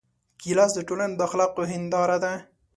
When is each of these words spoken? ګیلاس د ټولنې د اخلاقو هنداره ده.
ګیلاس 0.41 0.71
د 0.75 0.79
ټولنې 0.87 1.15
د 1.17 1.21
اخلاقو 1.27 1.61
هنداره 1.71 2.17
ده. 2.23 2.33